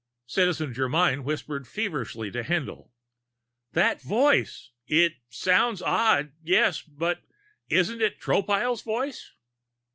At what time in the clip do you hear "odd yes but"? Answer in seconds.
5.79-7.21